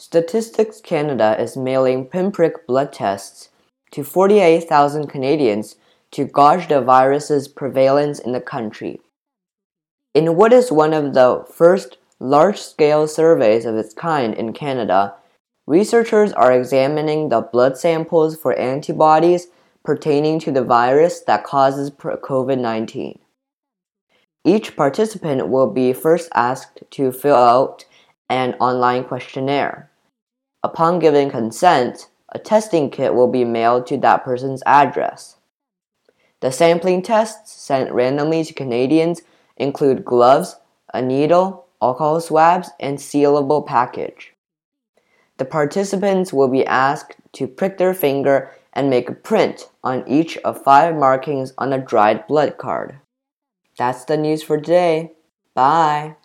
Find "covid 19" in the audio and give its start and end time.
21.90-23.18